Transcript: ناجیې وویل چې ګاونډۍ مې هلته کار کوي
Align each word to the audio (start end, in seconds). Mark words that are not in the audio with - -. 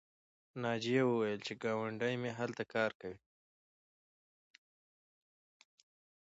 ناجیې 0.63 1.01
وویل 1.05 1.39
چې 1.47 1.53
ګاونډۍ 1.63 2.13
مې 2.21 2.31
هلته 2.39 2.63
کار 2.73 2.91
کوي 3.01 3.19